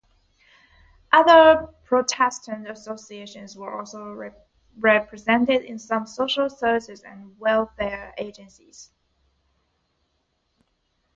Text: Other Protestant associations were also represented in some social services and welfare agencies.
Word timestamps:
Other 1.11 1.67
Protestant 1.83 2.67
associations 2.67 3.55
were 3.55 3.71
also 3.77 4.33
represented 4.79 5.61
in 5.63 5.77
some 5.77 6.07
social 6.07 6.49
services 6.49 7.01
and 7.01 7.37
welfare 7.39 8.11
agencies. 8.17 8.89